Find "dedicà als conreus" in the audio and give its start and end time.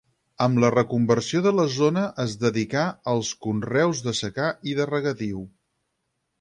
2.45-4.03